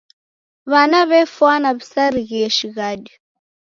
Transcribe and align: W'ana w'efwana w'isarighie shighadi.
W'ana 0.71 0.99
w'efwana 1.09 1.67
w'isarighie 1.75 2.47
shighadi. 2.57 3.13